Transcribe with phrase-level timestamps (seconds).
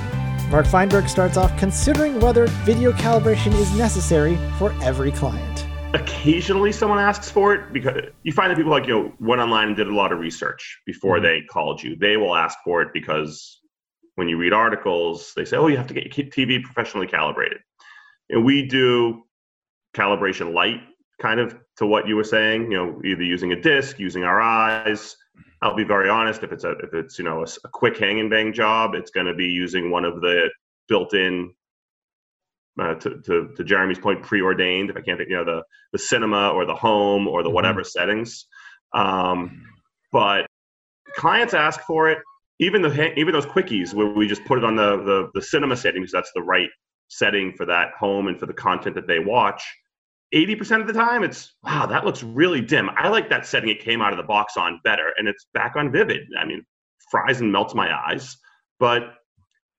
[0.52, 5.66] Mark Feinberg starts off considering whether video calibration is necessary for every client.
[5.96, 9.70] Occasionally, someone asks for it because you find that people like you know went online
[9.70, 11.26] and did a lot of research before mm-hmm.
[11.26, 11.96] they called you.
[11.96, 13.60] They will ask for it because
[14.14, 17.58] when you read articles, they say, "Oh, you have to get your TV professionally calibrated."
[18.30, 19.24] And we do
[19.96, 20.82] calibration light
[21.22, 24.42] kind of to what you were saying, you know, either using a disc, using our
[24.42, 25.16] eyes.
[25.62, 26.44] I'll be very honest.
[26.44, 29.12] If it's a if it's you know a, a quick hang and bang job, it's
[29.12, 30.50] going to be using one of the
[30.88, 31.54] built-in.
[32.78, 34.90] Uh, to, to, to Jeremy's point, preordained.
[34.90, 37.56] If I can't think, you know, the the cinema or the home or the mm-hmm.
[37.56, 38.48] whatever settings.
[38.94, 39.64] Um,
[40.12, 40.46] but
[41.16, 42.20] clients ask for it.
[42.60, 45.78] Even the even those quickies where we just put it on the the, the cinema
[45.78, 46.70] setting because that's the right
[47.08, 49.64] setting for that home and for the content that they watch
[50.34, 52.90] 80% of the time it's wow that looks really dim.
[52.98, 55.76] I like that setting it came out of the box on better and it's back
[55.76, 56.24] on vivid.
[56.40, 56.66] I mean
[57.12, 58.36] fries and melts my eyes
[58.80, 59.16] but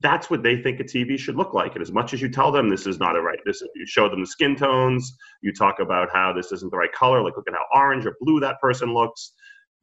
[0.01, 1.73] that's what they think a tv should look like.
[1.75, 4.09] And as much as you tell them this is not a right this you show
[4.09, 7.49] them the skin tones you talk about how this isn't the right color like look
[7.49, 9.33] at how orange or blue that person looks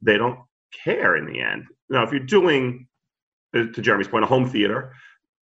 [0.01, 0.39] they don't
[0.83, 1.65] care in the end.
[1.89, 2.87] Now if you're doing
[3.55, 4.93] uh, to jeremy's point a home theater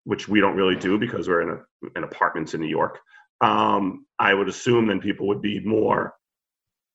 [0.05, 2.99] which we don't really do because we're in, a, in apartments in new york
[3.41, 6.15] um, I would assume then people would be more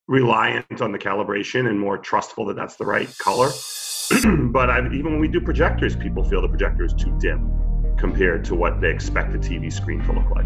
[0.08, 3.52] reliant on the calibration and more trustful that that's the right color.
[4.52, 7.50] but I've, even when we do projectors, people feel the projector is too dim
[7.98, 10.46] compared to what they expect a TV screen to look like.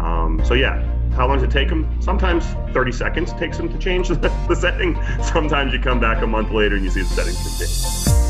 [0.00, 0.82] Um, so yeah,
[1.12, 2.00] how long does it take them?
[2.00, 4.16] Sometimes 30 seconds takes them to change the,
[4.48, 5.00] the setting.
[5.22, 8.29] Sometimes you come back a month later and you see the settings changed.